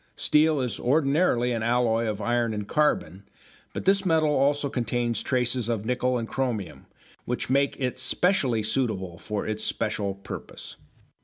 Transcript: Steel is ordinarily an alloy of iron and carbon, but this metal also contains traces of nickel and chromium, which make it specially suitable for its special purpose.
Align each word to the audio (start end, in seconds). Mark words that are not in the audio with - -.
Steel 0.15 0.59
is 0.61 0.79
ordinarily 0.79 1.51
an 1.51 1.61
alloy 1.61 2.07
of 2.07 2.21
iron 2.21 2.55
and 2.55 2.67
carbon, 2.67 3.21
but 3.71 3.85
this 3.85 4.03
metal 4.03 4.31
also 4.31 4.67
contains 4.67 5.21
traces 5.21 5.69
of 5.69 5.85
nickel 5.85 6.17
and 6.17 6.27
chromium, 6.27 6.87
which 7.25 7.51
make 7.51 7.79
it 7.79 7.99
specially 7.99 8.63
suitable 8.63 9.19
for 9.19 9.45
its 9.45 9.63
special 9.63 10.15
purpose. 10.15 10.75